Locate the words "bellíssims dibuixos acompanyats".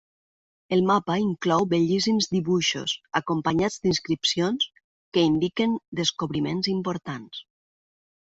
1.73-3.77